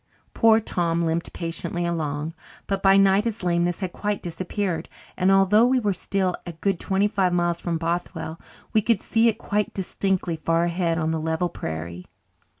Poor 0.33 0.59
Tom 0.59 1.03
limped 1.05 1.31
patiently 1.31 1.85
along. 1.85 2.33
But 2.65 2.81
by 2.81 2.97
night 2.97 3.25
his 3.25 3.43
lameness 3.43 3.81
had 3.81 3.93
quite 3.93 4.23
disappeared, 4.23 4.89
and 5.15 5.31
although 5.31 5.67
we 5.67 5.79
were 5.79 5.93
still 5.93 6.35
a 6.43 6.53
good 6.53 6.79
twenty 6.79 7.07
five 7.07 7.33
miles 7.33 7.59
from 7.61 7.77
Bothwell 7.77 8.39
we 8.73 8.81
could 8.81 8.99
see 8.99 9.27
it 9.27 9.37
quite 9.37 9.75
distinctly 9.75 10.35
far 10.35 10.63
ahead 10.63 10.97
on 10.97 11.11
the 11.11 11.19
level 11.21 11.49
prairie. 11.49 12.07